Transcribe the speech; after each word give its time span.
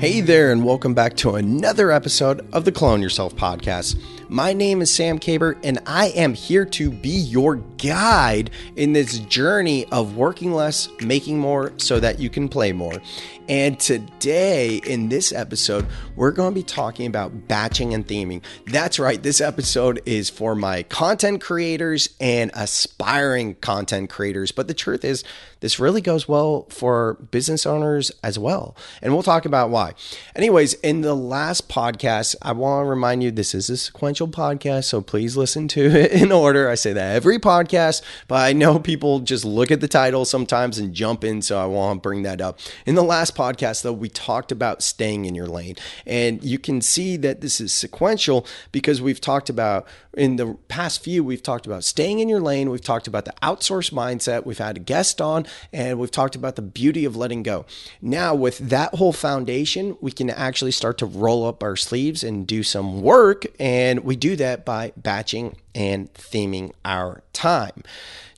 Hey 0.00 0.22
there, 0.22 0.50
and 0.50 0.64
welcome 0.64 0.94
back 0.94 1.14
to 1.16 1.34
another 1.34 1.90
episode 1.90 2.48
of 2.54 2.64
the 2.64 2.72
Clone 2.72 3.02
Yourself 3.02 3.36
podcast. 3.36 4.00
My 4.30 4.54
name 4.54 4.80
is 4.80 4.90
Sam 4.90 5.18
Kabert, 5.18 5.58
and 5.62 5.78
I 5.84 6.06
am 6.16 6.32
here 6.32 6.64
to 6.64 6.90
be 6.90 7.10
your 7.10 7.56
guide 7.80 8.50
in 8.76 8.92
this 8.92 9.18
journey 9.20 9.86
of 9.86 10.16
working 10.16 10.52
less, 10.52 10.88
making 11.00 11.38
more, 11.38 11.72
so 11.78 11.98
that 11.98 12.18
you 12.20 12.30
can 12.30 12.48
play 12.48 12.72
more. 12.72 13.00
And 13.48 13.80
today, 13.80 14.76
in 14.86 15.08
this 15.08 15.32
episode, 15.32 15.86
we're 16.14 16.30
going 16.30 16.54
to 16.54 16.60
be 16.60 16.62
talking 16.62 17.06
about 17.06 17.48
batching 17.48 17.92
and 17.94 18.06
theming. 18.06 18.42
That's 18.66 19.00
right, 19.00 19.20
this 19.20 19.40
episode 19.40 20.00
is 20.06 20.30
for 20.30 20.54
my 20.54 20.84
content 20.84 21.40
creators 21.40 22.10
and 22.20 22.52
aspiring 22.54 23.56
content 23.56 24.08
creators. 24.08 24.52
But 24.52 24.68
the 24.68 24.74
truth 24.74 25.04
is, 25.04 25.24
this 25.60 25.78
really 25.78 26.00
goes 26.00 26.28
well 26.28 26.66
for 26.70 27.14
business 27.30 27.66
owners 27.66 28.10
as 28.22 28.38
well. 28.38 28.76
And 29.02 29.12
we'll 29.12 29.22
talk 29.22 29.44
about 29.44 29.70
why. 29.70 29.92
Anyways, 30.34 30.74
in 30.74 31.02
the 31.02 31.14
last 31.14 31.68
podcast, 31.68 32.34
I 32.40 32.52
want 32.52 32.84
to 32.84 32.88
remind 32.88 33.22
you 33.22 33.30
this 33.30 33.54
is 33.54 33.68
a 33.68 33.76
sequential 33.76 34.28
podcast, 34.28 34.84
so 34.84 35.00
please 35.02 35.36
listen 35.36 35.68
to 35.68 35.84
it 35.84 36.12
in 36.22 36.32
order. 36.32 36.68
I 36.68 36.76
say 36.76 36.92
that 36.92 37.16
every 37.16 37.38
podcast, 37.38 37.69
but 37.70 38.36
I 38.36 38.52
know 38.52 38.78
people 38.90 39.20
just 39.20 39.44
look 39.44 39.70
at 39.70 39.80
the 39.80 39.88
title 39.88 40.24
sometimes 40.24 40.78
and 40.78 40.94
jump 40.94 41.24
in, 41.24 41.42
so 41.42 41.60
I 41.60 41.66
want 41.66 41.98
to 41.98 42.00
bring 42.00 42.22
that 42.22 42.40
up. 42.40 42.58
In 42.86 42.94
the 42.94 43.02
last 43.02 43.36
podcast, 43.36 43.82
though, 43.82 43.92
we 43.92 44.08
talked 44.08 44.52
about 44.52 44.82
staying 44.82 45.24
in 45.24 45.34
your 45.34 45.46
lane. 45.46 45.76
And 46.06 46.42
you 46.42 46.58
can 46.58 46.80
see 46.80 47.16
that 47.18 47.40
this 47.40 47.60
is 47.60 47.72
sequential 47.72 48.46
because 48.72 49.00
we've 49.00 49.20
talked 49.20 49.48
about, 49.48 49.86
in 50.14 50.36
the 50.36 50.56
past 50.68 51.04
few, 51.04 51.22
we've 51.22 51.42
talked 51.42 51.66
about 51.66 51.84
staying 51.84 52.18
in 52.18 52.28
your 52.28 52.40
lane. 52.40 52.70
We've 52.70 52.80
talked 52.80 53.06
about 53.06 53.24
the 53.24 53.34
outsource 53.42 53.92
mindset. 53.92 54.44
We've 54.44 54.58
had 54.58 54.76
a 54.76 54.80
guest 54.80 55.20
on, 55.20 55.46
and 55.72 55.98
we've 55.98 56.10
talked 56.10 56.34
about 56.34 56.56
the 56.56 56.62
beauty 56.62 57.04
of 57.04 57.16
letting 57.16 57.42
go. 57.42 57.64
Now, 58.02 58.34
with 58.34 58.58
that 58.58 58.94
whole 58.94 59.12
foundation, 59.12 59.96
we 60.00 60.10
can 60.10 60.28
actually 60.30 60.72
start 60.72 60.98
to 60.98 61.06
roll 61.06 61.46
up 61.46 61.62
our 61.62 61.76
sleeves 61.76 62.24
and 62.24 62.46
do 62.46 62.62
some 62.62 63.02
work. 63.02 63.46
And 63.58 64.00
we 64.00 64.16
do 64.16 64.36
that 64.36 64.64
by 64.64 64.92
batching 64.96 65.56
and 65.74 66.12
theming 66.14 66.72
our 66.84 67.22
time. 67.32 67.82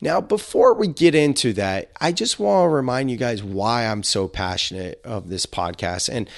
Now, 0.00 0.20
before 0.20 0.75
we 0.75 0.88
get 0.88 1.14
into 1.14 1.52
that, 1.55 1.91
I 2.00 2.12
just 2.12 2.38
want 2.38 2.64
to 2.64 2.69
remind 2.69 3.11
you 3.11 3.16
guys 3.16 3.42
why 3.42 3.86
I'm 3.86 4.02
so 4.02 4.28
passionate 4.28 5.00
of 5.05 5.28
this 5.28 5.47
podcast. 5.47 6.08
And 6.12 6.28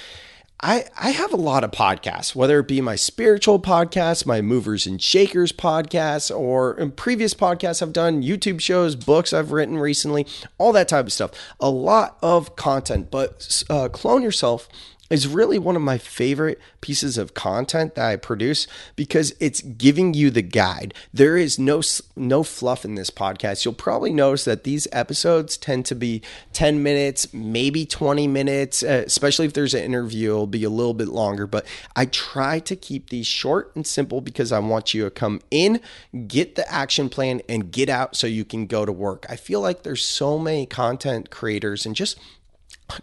I, 0.61 0.85
I 0.97 1.11
have 1.11 1.33
a 1.33 1.37
lot 1.37 1.63
of 1.63 1.71
podcasts, 1.71 2.33
whether 2.33 2.59
it 2.59 2.67
be 2.67 2.79
my 2.79 2.95
spiritual 2.95 3.59
podcast, 3.59 4.25
my 4.25 4.41
movers 4.41 4.87
and 4.87 5.01
shakers 5.01 5.51
podcast, 5.51 6.35
or 6.35 6.79
in 6.79 6.91
previous 6.91 7.33
podcasts 7.33 7.81
I've 7.81 7.91
done, 7.91 8.23
YouTube 8.23 8.61
shows, 8.61 8.95
books 8.95 9.33
I've 9.33 9.51
written 9.51 9.77
recently, 9.77 10.25
all 10.57 10.71
that 10.71 10.87
type 10.87 11.07
of 11.07 11.13
stuff. 11.13 11.31
A 11.59 11.69
lot 11.69 12.17
of 12.21 12.55
content, 12.55 13.11
but 13.11 13.63
uh, 13.69 13.89
Clone 13.89 14.21
Yourself 14.21 14.69
is 15.09 15.27
really 15.27 15.59
one 15.59 15.75
of 15.75 15.81
my 15.81 15.97
favorite 15.97 16.59
pieces 16.81 17.17
of 17.17 17.33
content 17.33 17.95
that 17.95 18.05
I 18.05 18.15
produce 18.15 18.65
because 18.95 19.35
it's 19.39 19.61
giving 19.61 20.13
you 20.13 20.31
the 20.31 20.41
guide. 20.41 20.93
There 21.13 21.37
is 21.37 21.59
no 21.59 21.81
no 22.15 22.43
fluff 22.43 22.85
in 22.85 22.95
this 22.95 23.09
podcast. 23.09 23.65
You'll 23.65 23.75
probably 23.75 24.11
notice 24.11 24.45
that 24.45 24.63
these 24.63 24.87
episodes 24.91 25.57
tend 25.57 25.85
to 25.87 25.95
be 25.95 26.21
10 26.53 26.81
minutes, 26.81 27.33
maybe 27.33 27.85
20 27.85 28.27
minutes, 28.27 28.81
uh, 28.81 29.03
especially 29.05 29.45
if 29.45 29.53
there's 29.53 29.73
an 29.73 29.83
interview, 29.83 30.31
it'll 30.31 30.47
be 30.47 30.63
a 30.63 30.69
little 30.69 30.93
bit 30.93 31.09
longer, 31.09 31.45
but 31.45 31.65
I 31.95 32.05
try 32.05 32.59
to 32.59 32.75
keep 32.75 33.09
these 33.09 33.27
short 33.27 33.75
and 33.75 33.85
simple 33.85 34.21
because 34.21 34.51
I 34.51 34.59
want 34.59 34.93
you 34.93 35.03
to 35.03 35.11
come 35.11 35.41
in, 35.51 35.81
get 36.27 36.55
the 36.55 36.71
action 36.71 37.09
plan 37.09 37.41
and 37.47 37.71
get 37.71 37.89
out 37.89 38.15
so 38.15 38.27
you 38.27 38.45
can 38.45 38.65
go 38.65 38.85
to 38.85 38.91
work. 38.91 39.25
I 39.29 39.35
feel 39.35 39.61
like 39.61 39.83
there's 39.83 40.03
so 40.03 40.39
many 40.39 40.65
content 40.65 41.29
creators 41.29 41.85
and 41.85 41.95
just 41.95 42.17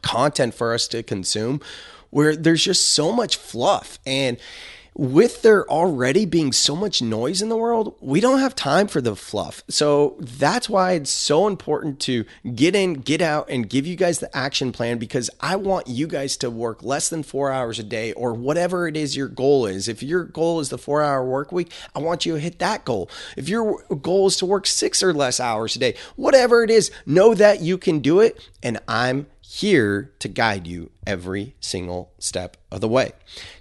content 0.03 0.55
for 0.55 0.75
us 0.75 0.89
to 0.89 1.03
consume 1.03 1.61
where 2.11 2.37
there's 2.37 2.63
just 2.63 2.91
so 2.91 3.11
much 3.11 3.37
fluff 3.37 3.99
and 4.05 4.39
with 4.95 5.41
there 5.41 5.69
already 5.71 6.27
being 6.27 6.53
so 6.53 6.77
much 6.77 7.01
noise 7.01 7.41
in 7.41 7.49
the 7.49 7.57
world, 7.57 7.97
we 8.01 8.21
don't 8.21 8.41
have 8.41 8.55
time 8.55 8.87
for 8.87 9.01
the 9.01 9.17
fluff. 9.17 9.63
So 9.69 10.17
that's 10.21 10.69
why 10.69 10.93
it's 10.93 11.11
so 11.11 11.47
important 11.47 11.99
to 12.01 12.27
get 12.55 12.77
in, 12.77 12.95
get 12.95 13.23
out, 13.23 13.49
and 13.49 13.69
give 13.69 13.87
you 13.87 13.97
guys 13.97 14.19
the 14.19 14.35
action 14.37 14.71
plan 14.71 14.99
because 14.99 15.31
I 15.41 15.57
want 15.57 15.87
you 15.87 16.07
guys 16.07 16.37
to 16.39 16.51
work 16.51 16.83
less 16.83 17.09
than 17.09 17.23
four 17.23 17.51
hours 17.51 17.79
a 17.79 17.83
day 17.83 18.13
or 18.13 18.35
whatever 18.35 18.87
it 18.87 18.97
is 18.97 19.17
your 19.17 19.29
goal 19.29 19.65
is. 19.65 19.89
If 19.89 20.03
your 20.03 20.25
goal 20.25 20.61
is 20.61 20.69
the 20.69 20.79
four 20.79 21.03
hour 21.03 21.25
work 21.25 21.53
week, 21.53 21.73
I 21.95 22.01
want 22.01 22.27
you 22.27 22.35
to 22.35 22.41
hit 22.41 22.59
that 22.59 22.85
goal. 22.85 23.09
If 23.37 23.49
your 23.49 23.83
goal 24.03 24.27
is 24.27 24.37
to 24.39 24.47
work 24.47 24.67
six 24.67 25.03
or 25.03 25.15
less 25.15 25.41
hours 25.41 25.75
a 25.75 25.79
day, 25.79 25.95
whatever 26.17 26.63
it 26.63 26.71
is, 26.71 26.91
know 27.07 27.35
that 27.35 27.61
you 27.61 27.79
can 27.79 28.01
do 28.01 28.21
it. 28.21 28.47
And 28.63 28.79
I'm 28.87 29.27
here 29.55 30.11
to 30.19 30.29
guide 30.29 30.67
you 30.67 30.91
every 31.07 31.55
single 31.61 32.11
step 32.19 32.57
of 32.71 32.81
the 32.81 32.89
way. 32.89 33.13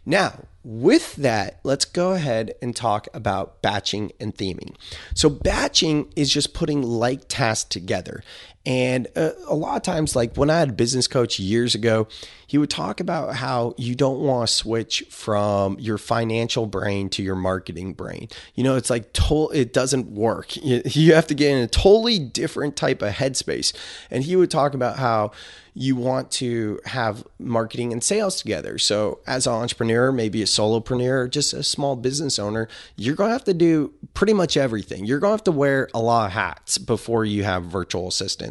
Now, 0.06 0.46
with 0.63 1.18
that, 1.18 1.59
let's 1.63 1.84
go 1.84 2.13
ahead 2.13 2.53
and 2.62 2.74
talk 2.74 3.09
about 3.13 3.62
batching 3.62 4.13
and 4.18 4.34
theming. 4.34 4.75
So, 5.13 5.30
batching 5.30 6.13
is 6.16 6.31
just 6.31 6.53
putting 6.53 6.81
like 6.81 7.28
tasks 7.28 7.68
together. 7.68 8.24
And 8.66 9.08
a, 9.16 9.32
uh, 9.32 9.54
a, 9.54 9.56
lot 9.56 9.76
of 9.76 9.82
times, 9.82 10.16
like 10.16 10.36
when 10.36 10.52
I 10.52 10.60
had 10.60 10.70
a 10.70 10.74
business 10.74 11.08
coach 11.08 11.40
years 11.40 11.74
ago, 11.74 12.08
he 12.46 12.58
would 12.60 12.70
talk 12.70 13.00
about 13.00 13.36
how 13.36 13.74
you 13.78 13.96
don't 13.96 14.20
want 14.20 14.48
to 14.48 14.54
switch 14.54 15.04
from 15.10 15.80
your 15.80 15.98
financial 15.98 16.68
brain 16.68 17.10
to 17.12 17.24
your 17.24 17.36
marketing 17.36 17.94
brain. 17.94 18.28
You 18.54 18.64
know, 18.64 18.76
it's 18.76 18.90
like 18.90 19.14
to- 19.14 19.52
it 19.54 19.74
doesn't 19.74 20.12
work. 20.12 20.56
You, 20.58 20.82
you 20.86 21.16
have 21.16 21.28
to 21.28 21.34
get 21.34 21.52
in 21.52 21.64
a 21.64 21.68
totally 21.68 22.20
different 22.20 22.76
type 22.76 23.02
of 23.02 23.14
headspace. 23.14 23.74
And 24.12 24.24
he 24.24 24.36
would 24.36 24.52
talk 24.52 24.76
about 24.76 24.98
how 24.98 25.32
you 25.74 25.96
want 25.96 26.30
to 26.32 26.80
have 26.86 27.26
marketing 27.40 27.94
and 27.94 28.04
sales 28.04 28.36
together. 28.42 28.78
So, 28.78 29.20
as 29.26 29.48
an 29.48 29.54
entrepreneur, 29.54 30.12
maybe 30.12 30.42
a 30.42 30.46
solopreneur, 30.46 31.30
just 31.30 31.54
a 31.54 31.64
small 31.64 31.96
business 31.96 32.38
owner, 32.38 32.68
you're 32.98 33.16
going 33.16 33.30
to 33.30 33.34
have 33.34 33.46
to 33.46 33.54
do 33.54 33.94
pretty 34.14 34.34
much 34.34 34.58
everything. 34.58 35.06
You're 35.06 35.20
going 35.20 35.32
to 35.32 35.38
have 35.38 35.44
to 35.46 35.52
wear 35.52 35.88
a 35.94 36.02
lot 36.02 36.26
of 36.26 36.32
hats 36.34 36.78
before 36.78 37.24
you 37.24 37.44
have 37.44 37.64
virtual 37.64 38.10
assistants. 38.10 38.50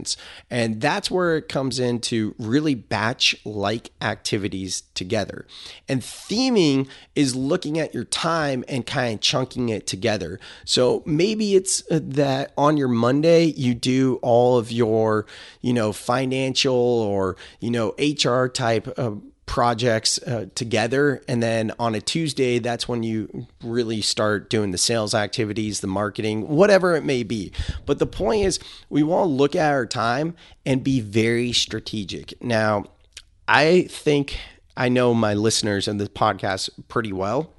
And 0.50 0.80
that's 0.80 1.10
where 1.10 1.36
it 1.36 1.48
comes 1.48 1.78
into 1.78 2.34
really 2.38 2.74
batch 2.74 3.36
like 3.44 3.90
activities 4.00 4.82
together. 4.94 5.46
And 5.88 6.00
theming 6.00 6.88
is 7.14 7.34
looking 7.34 7.78
at 7.78 7.94
your 7.94 8.04
time 8.04 8.64
and 8.68 8.86
kind 8.86 9.14
of 9.14 9.20
chunking 9.20 9.68
it 9.68 9.86
together. 9.86 10.38
So, 10.64 11.02
maybe 11.06 11.54
it's 11.54 11.82
uh, 11.90 12.00
that 12.02 12.52
on 12.56 12.76
your 12.76 12.88
Monday, 12.88 13.44
you 13.44 13.74
do 13.74 14.18
all 14.22 14.58
of 14.58 14.72
your, 14.72 15.26
you 15.60 15.72
know, 15.72 15.92
financial 15.92 16.74
or 16.74 17.36
you 17.60 17.70
know 17.70 17.94
HR 17.98 18.46
type 18.46 18.86
of 18.98 19.22
projects 19.50 20.22
uh, 20.22 20.46
together. 20.54 21.20
And 21.26 21.42
then 21.42 21.72
on 21.76 21.96
a 21.96 22.00
Tuesday 22.00 22.60
that's 22.60 22.86
when 22.86 23.02
you 23.02 23.48
really 23.64 24.00
start 24.00 24.48
doing 24.48 24.70
the 24.70 24.78
sales 24.78 25.12
activities 25.12 25.80
the 25.80 25.88
marketing 25.88 26.46
whatever 26.46 26.94
it 26.94 27.04
may 27.04 27.24
be. 27.24 27.50
But 27.84 27.98
the 27.98 28.06
point 28.06 28.44
is 28.44 28.60
we 28.88 29.02
want 29.02 29.24
to 29.24 29.32
look 29.32 29.56
at 29.56 29.72
our 29.72 29.86
time 29.86 30.36
and 30.64 30.84
be 30.84 31.00
very 31.00 31.50
strategic. 31.50 32.40
Now 32.40 32.84
I 33.48 33.88
think 33.90 34.38
I 34.76 34.88
know 34.88 35.14
my 35.14 35.34
listeners 35.34 35.88
and 35.88 36.00
the 36.00 36.06
podcast 36.06 36.70
pretty 36.86 37.12
well 37.12 37.52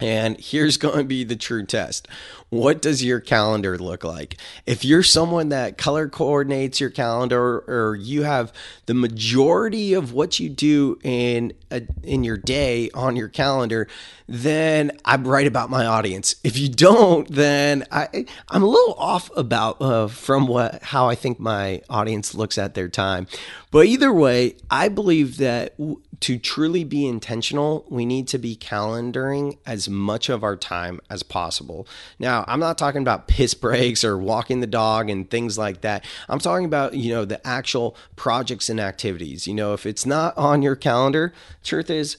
and 0.00 0.40
here's 0.40 0.76
going 0.76 0.98
to 0.98 1.04
be 1.04 1.24
the 1.24 1.36
true 1.36 1.64
test. 1.64 2.08
What 2.48 2.82
does 2.82 3.04
your 3.04 3.20
calendar 3.20 3.78
look 3.78 4.02
like? 4.02 4.36
If 4.66 4.84
you're 4.84 5.02
someone 5.02 5.50
that 5.50 5.78
color 5.78 6.08
coordinates 6.08 6.80
your 6.80 6.90
calendar 6.90 7.58
or 7.60 7.96
you 7.96 8.24
have 8.24 8.52
the 8.86 8.94
majority 8.94 9.94
of 9.94 10.12
what 10.12 10.40
you 10.40 10.48
do 10.48 10.98
in 11.04 11.52
a, 11.70 11.82
in 12.02 12.24
your 12.24 12.36
day 12.36 12.90
on 12.92 13.14
your 13.14 13.28
calendar, 13.28 13.86
then 14.26 14.90
I'm 15.04 15.28
right 15.28 15.46
about 15.46 15.70
my 15.70 15.86
audience. 15.86 16.34
If 16.42 16.58
you 16.58 16.68
don't, 16.68 17.28
then 17.28 17.84
I 17.92 18.26
I'm 18.48 18.62
a 18.62 18.68
little 18.68 18.94
off 18.94 19.30
about 19.36 19.80
uh, 19.80 20.08
from 20.08 20.46
what 20.46 20.82
how 20.82 21.08
I 21.08 21.14
think 21.14 21.38
my 21.38 21.82
audience 21.88 22.34
looks 22.34 22.58
at 22.58 22.74
their 22.74 22.88
time. 22.88 23.28
But 23.70 23.86
either 23.86 24.12
way, 24.12 24.56
I 24.70 24.88
believe 24.88 25.36
that 25.36 25.74
to 26.20 26.38
truly 26.38 26.84
be 26.84 27.06
intentional, 27.06 27.86
we 27.88 28.04
need 28.04 28.28
to 28.28 28.38
be 28.38 28.54
calendaring 28.54 29.56
as 29.64 29.88
much 29.88 30.28
of 30.28 30.44
our 30.44 30.56
time 30.56 31.00
as 31.08 31.22
possible. 31.22 31.88
Now, 32.18 32.44
I'm 32.46 32.60
not 32.60 32.76
talking 32.76 33.00
about 33.00 33.26
piss 33.26 33.54
breaks 33.54 34.04
or 34.04 34.18
walking 34.18 34.60
the 34.60 34.66
dog 34.66 35.08
and 35.08 35.28
things 35.28 35.56
like 35.56 35.80
that. 35.80 36.04
I'm 36.28 36.38
talking 36.38 36.66
about, 36.66 36.94
you 36.94 37.14
know, 37.14 37.24
the 37.24 37.44
actual 37.46 37.96
projects 38.16 38.68
and 38.68 38.78
activities. 38.78 39.46
You 39.46 39.54
know, 39.54 39.72
if 39.72 39.86
it's 39.86 40.04
not 40.04 40.36
on 40.36 40.60
your 40.60 40.76
calendar, 40.76 41.32
truth 41.64 41.88
is, 41.88 42.18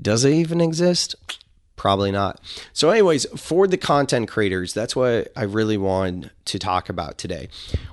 does 0.00 0.24
it 0.24 0.32
even 0.32 0.60
exist? 0.60 1.16
Probably 1.78 2.10
not. 2.10 2.40
So, 2.72 2.90
anyways, 2.90 3.24
for 3.40 3.68
the 3.68 3.76
content 3.76 4.28
creators, 4.28 4.74
that's 4.74 4.96
what 4.96 5.30
I 5.36 5.44
really 5.44 5.78
wanted 5.78 6.32
to 6.46 6.58
talk 6.58 6.88
about 6.88 7.18
today. 7.18 7.48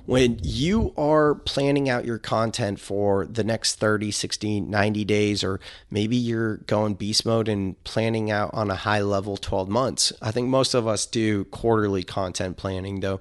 When 0.06 0.40
you 0.42 0.92
are 0.98 1.36
planning 1.36 1.88
out 1.88 2.04
your 2.04 2.18
content 2.18 2.80
for 2.80 3.26
the 3.26 3.44
next 3.44 3.76
30, 3.76 4.10
60, 4.10 4.60
90 4.62 5.04
days, 5.04 5.44
or 5.44 5.60
maybe 5.88 6.16
you're 6.16 6.56
going 6.58 6.94
beast 6.94 7.24
mode 7.24 7.48
and 7.48 7.82
planning 7.84 8.28
out 8.28 8.50
on 8.52 8.72
a 8.72 8.74
high 8.74 9.02
level 9.02 9.36
12 9.36 9.68
months, 9.68 10.12
I 10.20 10.32
think 10.32 10.48
most 10.48 10.74
of 10.74 10.88
us 10.88 11.06
do 11.06 11.44
quarterly 11.44 12.02
content 12.02 12.56
planning 12.56 13.00
though. 13.00 13.20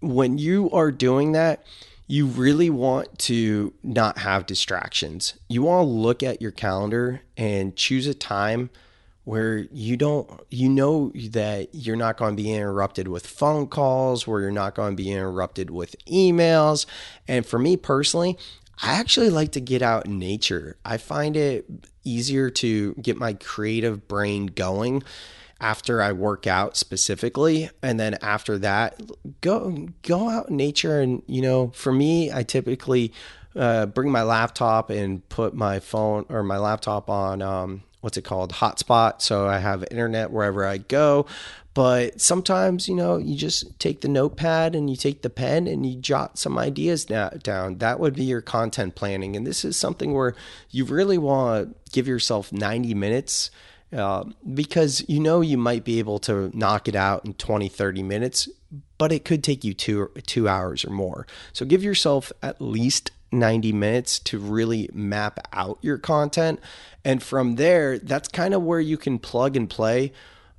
When 0.00 0.36
you 0.36 0.70
are 0.70 0.92
doing 0.92 1.32
that, 1.32 1.64
you 2.06 2.26
really 2.26 2.68
want 2.68 3.18
to 3.20 3.72
not 3.82 4.18
have 4.18 4.44
distractions. 4.44 5.34
You 5.48 5.62
want 5.62 5.86
to 5.86 5.90
look 5.90 6.22
at 6.22 6.42
your 6.42 6.50
calendar 6.50 7.22
and 7.38 7.74
choose 7.74 8.06
a 8.06 8.14
time 8.14 8.68
where 9.28 9.58
you 9.70 9.94
don't 9.94 10.40
you 10.48 10.70
know 10.70 11.12
that 11.14 11.68
you're 11.74 11.96
not 11.96 12.16
going 12.16 12.34
to 12.34 12.42
be 12.42 12.50
interrupted 12.50 13.06
with 13.08 13.26
phone 13.26 13.66
calls 13.66 14.26
where 14.26 14.40
you're 14.40 14.50
not 14.50 14.74
going 14.74 14.96
to 14.96 15.02
be 15.02 15.12
interrupted 15.12 15.68
with 15.68 15.94
emails. 16.06 16.86
And 17.28 17.44
for 17.44 17.58
me 17.58 17.76
personally 17.76 18.38
I 18.82 18.94
actually 18.94 19.28
like 19.28 19.52
to 19.52 19.60
get 19.60 19.82
out 19.82 20.06
in 20.06 20.18
nature. 20.18 20.78
I 20.82 20.96
find 20.96 21.36
it 21.36 21.66
easier 22.04 22.48
to 22.48 22.94
get 22.94 23.18
my 23.18 23.34
creative 23.34 24.08
brain 24.08 24.46
going 24.46 25.02
after 25.60 26.00
I 26.00 26.12
work 26.12 26.46
out 26.46 26.78
specifically. 26.78 27.68
And 27.82 28.00
then 28.00 28.16
after 28.22 28.56
that 28.56 28.98
go 29.42 29.88
go 30.00 30.30
out 30.30 30.48
in 30.48 30.56
nature. 30.56 31.02
And 31.02 31.22
you 31.26 31.42
know 31.42 31.68
for 31.74 31.92
me 31.92 32.32
I 32.32 32.44
typically 32.44 33.12
uh, 33.54 33.84
bring 33.84 34.10
my 34.10 34.22
laptop 34.22 34.88
and 34.88 35.28
put 35.28 35.52
my 35.52 35.80
phone 35.80 36.24
or 36.30 36.42
my 36.42 36.56
laptop 36.56 37.10
on 37.10 37.42
um, 37.42 37.82
what's 38.08 38.16
it 38.16 38.24
called 38.24 38.54
hotspot. 38.54 39.20
So 39.20 39.46
i 39.46 39.58
have 39.58 39.84
internet 39.90 40.30
wherever 40.30 40.64
i 40.64 40.78
go. 40.78 41.26
But 41.74 42.22
sometimes 42.22 42.88
you 42.88 42.94
know 42.94 43.18
you 43.18 43.36
just 43.36 43.78
take 43.78 44.00
the 44.00 44.08
notepad 44.08 44.74
and 44.74 44.88
you 44.88 44.96
take 44.96 45.20
the 45.20 45.28
pen 45.28 45.66
and 45.66 45.84
you 45.84 46.00
jot 46.00 46.38
some 46.38 46.58
ideas 46.58 47.04
down. 47.04 47.76
That 47.78 48.00
would 48.00 48.14
be 48.14 48.24
your 48.24 48.40
content 48.40 48.94
planning. 48.94 49.36
And 49.36 49.46
this 49.46 49.62
is 49.62 49.76
something 49.76 50.14
where 50.14 50.34
you 50.70 50.86
really 50.86 51.18
want 51.18 51.68
to 51.84 51.92
give 51.92 52.08
yourself 52.08 52.50
90 52.50 52.94
minutes 52.94 53.50
uh, 53.92 54.24
because 54.54 55.04
you 55.06 55.20
know 55.20 55.42
you 55.42 55.58
might 55.58 55.84
be 55.84 55.98
able 55.98 56.18
to 56.20 56.50
knock 56.56 56.88
it 56.88 56.96
out 56.96 57.26
in 57.26 57.34
20 57.34 57.68
30 57.68 58.02
minutes 58.02 58.48
but 58.96 59.12
it 59.12 59.24
could 59.24 59.44
take 59.44 59.64
you 59.64 59.74
two 59.74 60.10
two 60.26 60.48
hours 60.48 60.82
or 60.82 60.90
more. 60.90 61.26
So 61.52 61.66
give 61.66 61.82
yourself 61.82 62.32
at 62.42 62.60
least 62.60 63.10
90 63.30 63.72
minutes 63.72 64.18
to 64.20 64.38
really 64.38 64.90
map 64.92 65.46
out 65.52 65.78
your 65.82 65.98
content. 65.98 66.60
And 67.04 67.22
from 67.22 67.56
there, 67.56 67.98
that's 67.98 68.28
kind 68.28 68.54
of 68.54 68.62
where 68.62 68.80
you 68.80 68.96
can 68.96 69.18
plug 69.18 69.56
and 69.56 69.68
play 69.68 70.12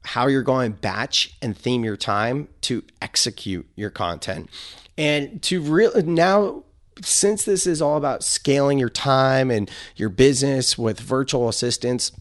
how 0.04 0.27
you're 0.27 0.44
going 0.44 0.71
batch 0.71 1.36
and 1.42 1.57
theme 1.57 1.83
your 1.83 1.98
time 1.98 2.48
to 2.62 2.83
execute 3.01 3.68
your 3.75 3.89
content. 3.89 4.50
And 4.98 5.42
to 5.44 5.62
really 5.62 6.04
now, 6.04 6.63
since 7.01 7.45
this 7.45 7.68
is 7.68 7.81
all 7.81 7.98
about 7.98 8.24
scaling 8.24 8.80
your 8.80 8.89
time 8.89 9.51
and 9.51 9.69
your 9.95 10.10
business 10.10 10.77
with 10.77 11.00
virtual 11.00 11.50
assistants, 11.50 12.12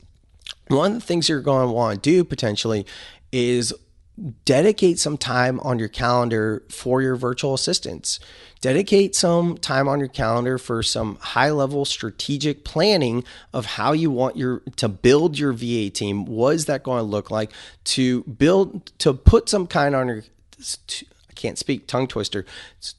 one 0.68 0.92
of 0.92 1.00
the 1.00 1.06
things 1.06 1.28
you're 1.28 1.40
going 1.40 1.68
to 1.68 1.72
want 1.72 2.02
to 2.02 2.10
do 2.10 2.24
potentially 2.24 2.86
is 3.32 3.72
dedicate 4.44 4.98
some 4.98 5.16
time 5.16 5.60
on 5.60 5.78
your 5.78 5.88
calendar 5.88 6.62
for 6.70 7.02
your 7.02 7.16
virtual 7.16 7.54
assistants. 7.54 8.18
Dedicate 8.60 9.14
some 9.14 9.56
time 9.58 9.86
on 9.88 10.00
your 10.00 10.08
calendar 10.08 10.58
for 10.58 10.82
some 10.82 11.16
high 11.16 11.50
level 11.50 11.84
strategic 11.84 12.64
planning 12.64 13.22
of 13.52 13.66
how 13.66 13.92
you 13.92 14.10
want 14.10 14.36
your 14.36 14.60
to 14.76 14.88
build 14.88 15.38
your 15.38 15.52
VA 15.52 15.90
team. 15.90 16.24
What 16.24 16.56
is 16.56 16.66
that 16.66 16.82
going 16.82 16.98
to 16.98 17.04
look 17.04 17.30
like 17.30 17.52
to 17.84 18.22
build 18.24 18.86
to 18.98 19.14
put 19.14 19.48
some 19.48 19.66
kind 19.66 19.94
on 19.94 20.08
your 20.08 20.24
to, 20.86 21.06
can't 21.38 21.56
speak, 21.56 21.86
tongue 21.86 22.06
twister, 22.06 22.44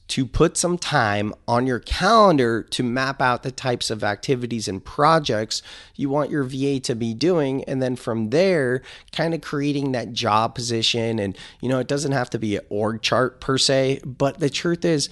to 0.08 0.26
put 0.26 0.56
some 0.56 0.76
time 0.76 1.32
on 1.46 1.66
your 1.66 1.78
calendar 1.78 2.62
to 2.64 2.82
map 2.82 3.22
out 3.22 3.44
the 3.44 3.52
types 3.52 3.90
of 3.90 4.02
activities 4.02 4.66
and 4.66 4.84
projects 4.84 5.62
you 5.94 6.08
want 6.08 6.30
your 6.30 6.42
VA 6.42 6.80
to 6.80 6.96
be 6.96 7.14
doing. 7.14 7.62
And 7.64 7.80
then 7.80 7.94
from 7.94 8.30
there, 8.30 8.82
kind 9.12 9.34
of 9.34 9.40
creating 9.40 9.92
that 9.92 10.12
job 10.12 10.54
position. 10.54 11.18
And, 11.18 11.36
you 11.60 11.68
know, 11.68 11.78
it 11.78 11.86
doesn't 11.86 12.12
have 12.12 12.30
to 12.30 12.38
be 12.38 12.56
an 12.56 12.64
org 12.68 13.02
chart 13.02 13.40
per 13.40 13.58
se, 13.58 14.00
but 14.04 14.40
the 14.40 14.50
truth 14.50 14.84
is, 14.84 15.08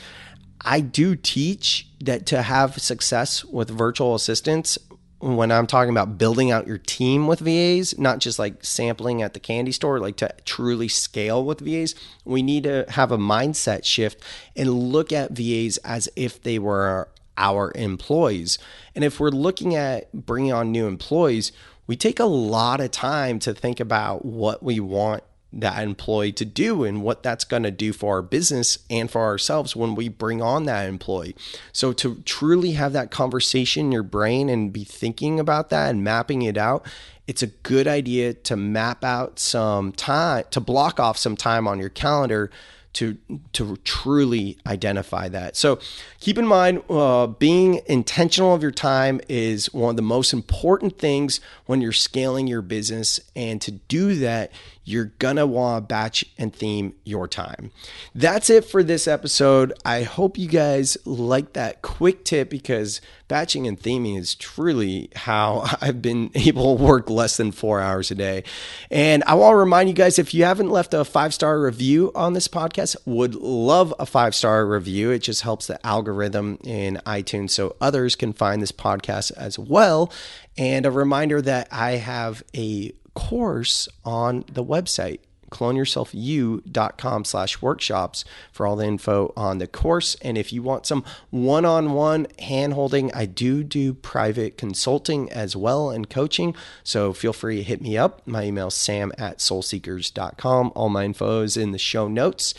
I 0.63 0.81
do 0.81 1.15
teach 1.15 1.89
that 2.01 2.27
to 2.27 2.43
have 2.43 2.79
success 2.79 3.45
with 3.45 3.71
virtual 3.71 4.17
assistants, 4.17 4.77
when 5.21 5.51
I'm 5.51 5.67
talking 5.67 5.91
about 5.91 6.17
building 6.17 6.51
out 6.51 6.67
your 6.67 6.79
team 6.79 7.27
with 7.27 7.41
VAs, 7.41 7.99
not 7.99 8.21
just 8.21 8.39
like 8.39 8.65
sampling 8.65 9.21
at 9.21 9.35
the 9.35 9.41
candy 9.41 9.73
store, 9.73 9.99
like 9.99 10.17
to 10.17 10.33
truly 10.45 10.89
scale 10.89 11.45
with 11.45 11.61
VAs, 11.61 11.95
we 12.25 12.43
need 12.43 12.65
to 12.65 12.85
have 12.89 13.11
a 13.11 13.19
mindset 13.19 13.85
shift 13.85 14.23
and 14.55 14.71
look 14.71 15.13
at 15.13 15.33
VAs 15.33 15.77
as 15.79 16.09
if 16.15 16.43
they 16.43 16.59
were 16.59 17.09
our 17.37 17.73
employees. 17.75 18.59
And 18.95 19.05
if 19.05 19.19
we're 19.19 19.31
looking 19.31 19.75
at 19.75 20.13
bringing 20.13 20.53
on 20.53 20.71
new 20.71 20.87
employees, 20.87 21.53
we 21.87 21.97
take 21.97 22.21
a 22.21 22.25
lot 22.25 22.81
of 22.81 22.91
time 22.91 23.39
to 23.41 23.55
think 23.55 23.81
about 23.81 24.25
what 24.25 24.63
we 24.63 24.79
want 24.79 25.23
that 25.53 25.83
employee 25.83 26.33
to 26.33 26.45
do 26.45 26.85
and 26.85 27.03
what 27.03 27.23
that's 27.23 27.45
going 27.45 27.63
to 27.63 27.71
do 27.71 27.93
for 27.93 28.17
our 28.17 28.23
business 28.23 28.79
and 28.91 29.11
for 29.11 29.23
ourselves 29.23 29.75
when 29.75 29.95
we 29.95 30.09
bring 30.09 30.43
on 30.43 30.65
that 30.65 30.89
employee. 30.89 31.35
So 31.73 31.93
to 31.95 32.23
truly 32.27 32.73
have 32.73 32.93
that 32.93 33.11
conversation 33.11 33.87
in 33.87 33.93
your 33.93 34.03
brain 34.03 34.49
and 34.49 34.73
be 34.73 34.85
thinking 34.85 35.41
about 35.41 35.71
that 35.71 35.91
and 35.91 36.05
mapping 36.05 36.43
it 36.43 36.59
out, 36.59 36.87
it's 37.27 37.43
a 37.43 37.49
good 37.49 37.87
idea 37.87 38.35
to 38.35 38.57
map 38.57 39.05
out 39.05 39.39
some 39.39 39.93
time 39.93 40.45
to 40.51 40.61
block 40.61 41.01
off 41.01 41.17
some 41.17 41.37
time 41.37 41.67
on 41.67 41.79
your 41.79 41.91
calendar 41.91 42.51
to 42.95 43.17
to 43.53 43.77
truly 43.85 44.59
identify 44.67 45.29
that. 45.29 45.57
So 45.57 45.79
keep 46.21 46.39
in 46.39 46.47
mind, 46.47 46.83
uh, 46.89 47.27
being 47.27 47.81
intentional 47.87 48.55
of 48.55 48.63
your 48.63 48.73
time 48.73 49.21
is 49.29 49.73
one 49.73 49.91
of 49.91 49.97
the 49.97 50.03
most 50.03 50.33
important 50.33 50.99
things 50.99 51.41
when 51.67 51.81
you're 51.81 51.93
scaling 51.93 52.47
your 52.47 52.63
business. 52.63 53.21
And 53.37 53.61
to 53.61 53.73
do 53.73 54.17
that, 54.17 54.51
you're 54.89 55.13
gonna 55.19 55.47
want 55.47 55.77
to 55.77 55.87
batch 55.87 56.25
and 56.39 56.55
theme 56.55 56.95
your 57.05 57.29
time. 57.29 57.71
That's 58.15 58.49
it 58.49 58.65
for 58.65 58.83
this 58.83 59.07
episode. 59.07 59.73
I 59.85 60.03
hope 60.03 60.39
you 60.39 60.49
guys 60.49 60.97
like 61.05 61.53
that 61.53 61.83
quick 61.83 62.25
tip 62.25 62.49
because 62.49 63.03
batching 63.29 63.67
and 63.67 63.79
theming 63.79 64.19
is 64.19 64.35
truly 64.35 65.11
how 65.15 65.67
I've 65.81 66.01
been 66.01 66.31
able 66.35 66.77
to 66.77 66.83
work 66.83 67.11
less 67.11 67.37
than 67.37 67.53
four 67.53 67.81
hours 67.81 68.11
a 68.11 68.15
day. 68.15 68.45
And 68.91 69.23
I 69.27 69.35
want 69.35 69.53
to 69.53 69.57
remind 69.57 69.91
you 69.91 69.95
guys 69.95 70.19
if 70.19 70.33
you 70.33 70.45
haven't 70.45 70.71
left 70.71 70.95
a 70.95 71.05
five 71.05 71.35
star 71.35 71.61
review 71.61 72.11
on 72.15 72.33
this 72.33 72.49
podcast, 72.49 72.97
would 73.05 73.35
love 73.35 73.95
a 73.99 74.07
five 74.07 74.35
star 74.35 74.67
review. 74.67 75.11
It 75.11 75.21
just 75.21 75.43
helps 75.43 75.67
the 75.67 75.85
algorithm 75.87 76.59
in 76.65 77.01
iTunes 77.07 77.51
so 77.51 77.77
others 77.81 78.17
can 78.17 78.33
find 78.33 78.63
this 78.63 78.73
podcast 78.73 79.33
as 79.37 79.59
well. 79.59 80.11
And 80.57 80.87
a 80.87 80.91
reminder 80.91 81.41
that 81.43 81.69
I 81.71 81.93
have 81.93 82.43
a 82.57 82.93
course 83.19 83.89
on 84.05 84.45
the 84.53 84.65
website 84.65 85.19
cloneyourselfu.com 85.51 87.25
slash 87.25 87.63
workshops 87.63 88.25
for 88.53 88.67
all 88.67 88.77
the 88.77 88.87
info 88.87 89.33
on 89.37 89.59
the 89.59 89.67
course. 89.67 90.15
And 90.23 90.37
if 90.37 90.53
you 90.53 90.63
want 90.63 90.87
some 90.87 91.05
one-on-one 91.31 92.27
hand-holding, 92.39 93.13
I 93.15 93.27
do 93.27 93.65
do 93.65 93.95
private 93.95 94.59
consulting 94.59 95.33
as 95.33 95.57
well 95.57 95.91
and 95.91 96.09
coaching. 96.09 96.55
So 96.85 97.13
feel 97.13 97.33
free 97.33 97.57
to 97.57 97.63
hit 97.63 97.81
me 97.81 97.97
up. 97.97 98.27
My 98.27 98.45
email 98.45 98.71
sam 98.71 99.11
at 99.19 99.39
soulseekers.com. 99.39 100.73
All 100.75 100.89
my 100.91 101.05
info 101.05 101.41
is 101.41 101.57
in 101.57 101.73
the 101.73 101.79
show 101.79 102.09
notes. 102.09 102.55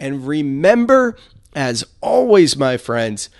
And 0.00 0.26
remember, 0.26 1.16
as 1.56 1.84
always, 2.00 2.56
my 2.56 2.76
friends, 2.76 3.30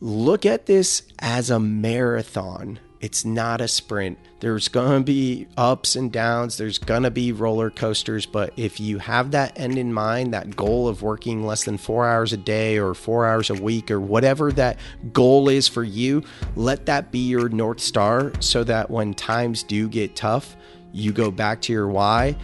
look 0.00 0.44
at 0.44 0.66
this 0.66 1.02
as 1.18 1.50
a 1.50 1.58
marathon 1.58 2.78
it's 3.00 3.24
not 3.24 3.60
a 3.60 3.68
sprint. 3.68 4.18
There's 4.40 4.68
going 4.68 5.00
to 5.00 5.04
be 5.04 5.46
ups 5.56 5.94
and 5.94 6.10
downs. 6.10 6.58
There's 6.58 6.78
going 6.78 7.04
to 7.04 7.10
be 7.10 7.32
roller 7.32 7.70
coasters. 7.70 8.26
But 8.26 8.52
if 8.56 8.80
you 8.80 8.98
have 8.98 9.30
that 9.32 9.58
end 9.58 9.78
in 9.78 9.92
mind, 9.92 10.34
that 10.34 10.56
goal 10.56 10.88
of 10.88 11.02
working 11.02 11.44
less 11.44 11.64
than 11.64 11.78
four 11.78 12.08
hours 12.08 12.32
a 12.32 12.36
day 12.36 12.78
or 12.78 12.94
four 12.94 13.26
hours 13.26 13.50
a 13.50 13.54
week 13.54 13.90
or 13.90 14.00
whatever 14.00 14.50
that 14.52 14.78
goal 15.12 15.48
is 15.48 15.68
for 15.68 15.84
you, 15.84 16.24
let 16.56 16.86
that 16.86 17.12
be 17.12 17.20
your 17.20 17.48
North 17.48 17.80
Star 17.80 18.32
so 18.40 18.64
that 18.64 18.90
when 18.90 19.14
times 19.14 19.62
do 19.62 19.88
get 19.88 20.16
tough, 20.16 20.56
you 20.92 21.12
go 21.12 21.30
back 21.30 21.60
to 21.62 21.72
your 21.72 21.88
why. 21.88 22.36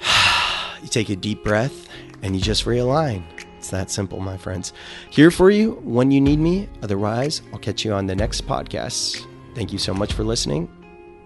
you 0.82 0.88
take 0.88 1.10
a 1.10 1.16
deep 1.16 1.44
breath 1.44 1.88
and 2.22 2.34
you 2.34 2.42
just 2.42 2.64
realign. 2.64 3.22
It's 3.68 3.72
that 3.72 3.90
simple, 3.90 4.18
my 4.18 4.38
friends. 4.38 4.72
Here 5.10 5.30
for 5.30 5.50
you 5.50 5.72
when 5.84 6.10
you 6.10 6.22
need 6.22 6.38
me. 6.38 6.70
Otherwise, 6.82 7.42
I'll 7.52 7.58
catch 7.58 7.84
you 7.84 7.92
on 7.92 8.06
the 8.06 8.16
next 8.16 8.46
podcast. 8.46 9.26
Thank 9.54 9.74
you 9.74 9.78
so 9.78 9.92
much 9.92 10.14
for 10.14 10.24
listening, 10.24 10.70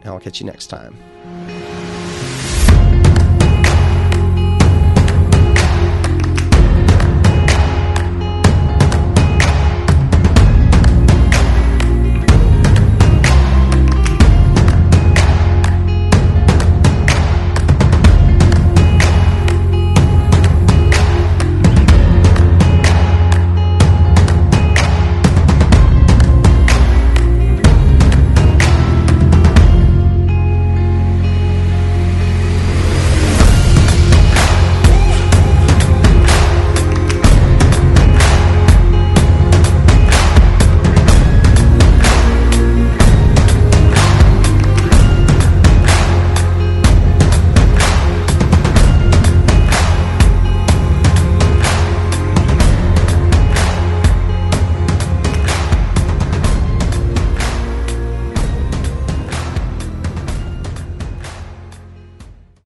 and 0.01 0.11
I'll 0.11 0.19
catch 0.19 0.41
you 0.41 0.47
next 0.47 0.67
time. 0.67 0.97